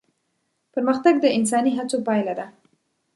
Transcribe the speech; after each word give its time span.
پرمختګ 0.73 1.13
د 1.21 1.25
انساني 1.37 1.71
هڅو 1.77 1.97
پايله 2.07 2.33
ده. 2.39 2.45